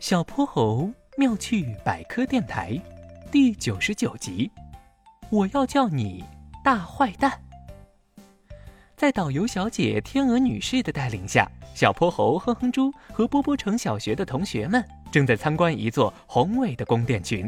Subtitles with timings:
[0.00, 2.74] 小泼猴妙趣百科电台
[3.30, 4.50] 第九十九集，
[5.28, 6.24] 我要叫你
[6.64, 7.38] 大坏蛋。
[8.96, 14.82] 在导游小姐天鹅女士的带领下，小泼猴哼哼猪和波波城小学的同学们
[15.12, 17.46] 正在参观一座宏伟的宫殿群。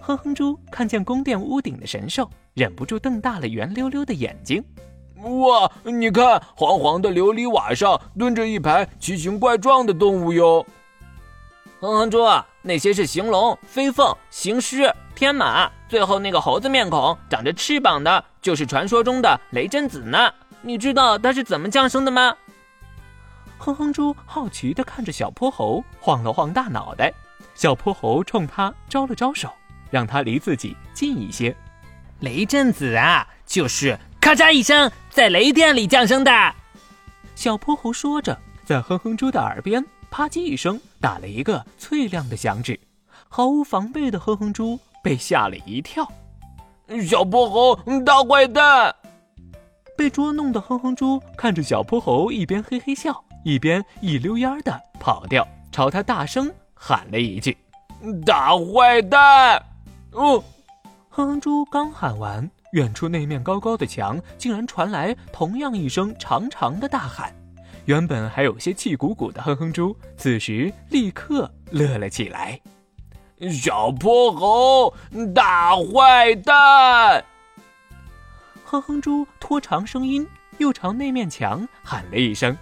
[0.00, 4.64] 哼哼猪看见宫殿屋顶的神兽，忍不住瞪大了圆溜溜的眼睛。
[5.16, 10.64] 哇，你看，黄黄的琉璃瓦上蹲着一排奇形怪状的动物哟。
[11.80, 12.24] 哼哼猪，
[12.62, 20.32] 那些是行龙、飞凤、行狮、天马，最后那个猴子面孔、长着翅膀的，就是传说中的雷震子呢。
[20.62, 22.34] 你知道它是怎么降生的吗？
[23.58, 27.12] 哼哼猪好奇地看着小泼猴，晃了晃大脑袋。
[27.54, 29.50] 小泼猴冲他招了招手，
[29.90, 31.54] 让他离自己近一些。
[32.20, 36.54] 雷震子啊，就是咔嚓一声在雷电里降生的。
[37.34, 39.84] 小泼猴说着，在哼哼猪的耳边。
[40.16, 42.78] 啪叽一声，打了一个脆亮的响指，
[43.28, 46.08] 毫无防备的哼哼猪被吓了一跳。
[47.04, 48.94] 小泼猴，大坏蛋！
[49.96, 57.58] 被捉弄的哼哼猪看着小泼猴一边嘿嘿笑，一边一溜烟的跑掉，朝他大声喊了一句
[58.24, 59.60] ：“大坏蛋！”
[60.14, 60.40] 哦，
[61.08, 67.34] 哼哼猪刚喊完，远处那面高高的墙竟然传来同样一声长长的大喊。
[67.86, 72.58] 原本还有些气鼓鼓的哼哼猪，此时立刻乐了起来。
[73.52, 74.94] 小泼猴，
[75.34, 77.22] 大坏蛋！
[78.64, 80.26] 哼哼猪拖长声音，
[80.56, 82.56] 又朝那面墙喊了一声：“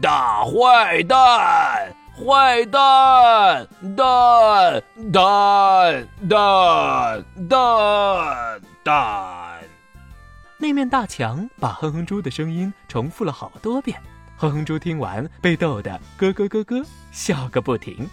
[0.00, 4.80] 大坏蛋，坏蛋，蛋
[5.12, 9.33] 蛋蛋蛋蛋！”
[10.64, 14.00] 那面大墙把哼哼猪的声音重复了好多遍，
[14.34, 18.08] 哼哼猪听完被逗得咯咯咯咯笑个不停。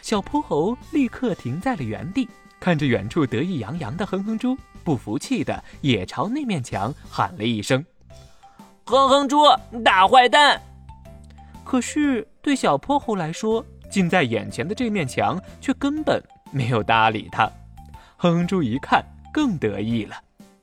[0.00, 2.26] 小泼猴立刻停在了原地，
[2.58, 7.84] 看着远处得意洋洋的哼哼猪，不服气的也朝那面墙喊了一声
[8.86, 9.42] ：“哼哼猪，
[9.84, 10.58] 大坏蛋！”
[11.62, 16.18] 可是对小泼猴来说，近在眼前的这面墙却根本
[16.50, 17.44] 没有搭理他。
[18.16, 20.16] 哼哼猪一看，更得意了。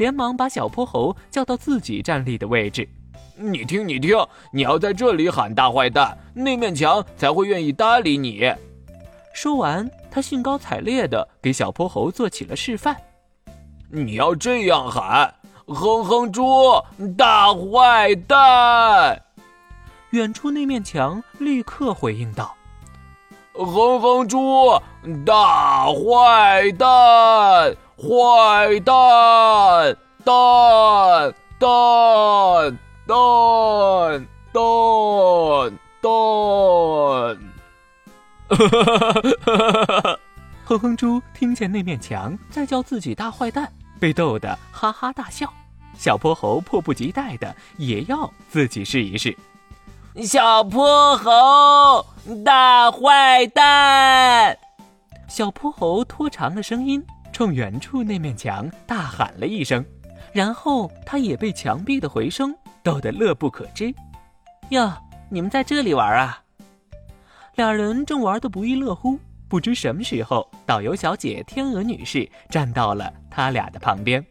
[0.00, 2.88] 连忙把小泼猴叫到自己站立的位置。
[3.36, 4.16] 你听，你听，
[4.50, 8.50] 你要在这里喊“大坏蛋”，那面墙才会愿意搭理你。
[9.34, 12.96] 说完，他兴高采烈地给小泼猴做起了示范。
[13.90, 15.34] 你要这样喊
[15.68, 16.82] ：“哼哼猪，
[17.18, 19.22] 大坏蛋！”
[20.12, 22.54] 远处那面墙立刻回应道
[23.52, 24.80] ：“哼哼猪，
[25.26, 29.94] 大坏蛋！”坏蛋，
[30.24, 36.10] 蛋蛋蛋蛋蛋！
[38.48, 40.18] 哈哈哈哈哈哈！
[40.64, 45.52] 哼哼猪听见那面墙在叫自己大坏蛋，被逗得哈哈大笑。
[45.98, 49.36] 小泼猴迫不及待的也要自己试一试。
[50.24, 52.06] 小泼猴，
[52.44, 54.56] 大坏蛋！
[55.28, 57.04] 小泼猴拖长了声音。
[57.40, 59.82] 冲远处那面墙大喊了一声，
[60.30, 63.94] 然后他也被墙壁的回声逗得乐不可支。
[64.68, 64.92] 哟，
[65.30, 66.42] 你们在这里玩啊？
[67.54, 69.18] 俩人正玩得不亦乐乎，
[69.48, 74.22] 不知什么时候，导游小姐天鹅女士站到了他俩的旁边。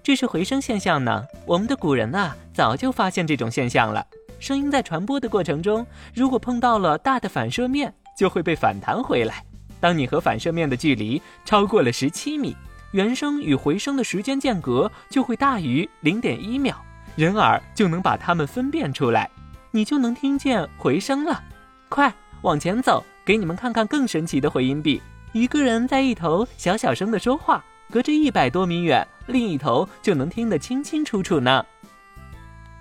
[0.00, 1.26] 这是回声现象呢。
[1.44, 4.06] 我们的古人啊，早就发现这种现象了。
[4.38, 9.44] 声音在传播的过程中，如果碰到了大的反射面，就会被反弹回来。
[9.80, 12.54] 当你和反射面的距离超过了十七米，
[12.92, 16.76] 原声与回声的时间间隔就会大于零点一秒，
[17.16, 19.30] 人耳就能把它们分辨出来，
[19.70, 21.42] 你就能听见回声了。
[21.88, 25.00] 快往前走，给你们看看更神奇的回音壁。
[25.32, 31.64] 一个人在一头小小声的说话，隔着一百多米远，另一头就能听得清清楚楚呢。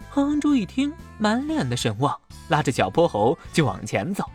[0.10, 4.26] 哼哼猪一听，满脸的神往，拉着小泼猴就往前走，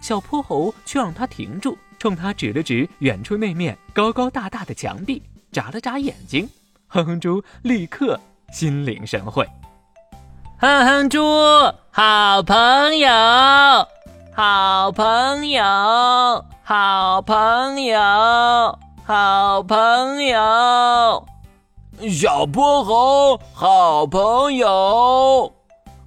[0.00, 1.76] 小泼猴却让他停住。
[1.98, 6.48] 冲他指了指远处那面高高大大的墙壁，眨了眨眼睛。
[6.86, 8.18] 哼哼猪立刻
[8.52, 9.46] 心领神会。
[10.58, 11.20] 哼哼猪，
[11.90, 13.08] 好朋友，
[14.34, 21.26] 好朋友，好朋友，好朋友。
[22.08, 25.52] 小泼猴，好朋友，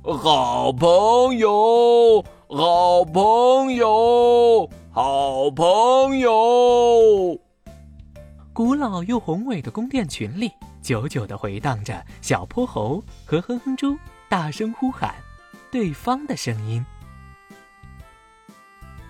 [0.03, 4.10] 好朋友，好朋友。
[5.43, 7.35] 好朋友，
[8.53, 10.51] 古老又宏伟的宫殿群里，
[10.83, 13.97] 久久的回荡着小泼猴和哼哼猪
[14.29, 15.15] 大声呼喊
[15.71, 16.85] 对方的声音。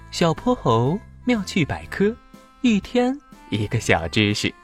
[0.09, 2.15] 小泼猴妙趣百科，
[2.61, 3.13] 一天
[3.49, 4.55] 一个小知识。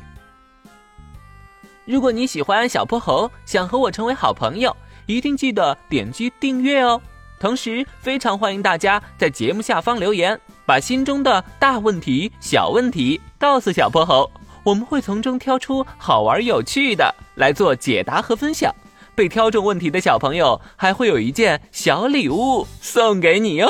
[1.84, 4.74] 如果你喜欢小泼猴，想和我成为好朋友，
[5.06, 7.02] 一定记得点击订阅哦。
[7.40, 14.30] 同时，非常欢迎大家在节目下方留言，把心中的大问题、小问题告诉小泼猴，
[14.64, 18.74] 我们会从中挑出好玩有趣的来做解答和分享。
[19.14, 23.68] 被挑中问题的小朋友还会有一件小礼物送给你哟。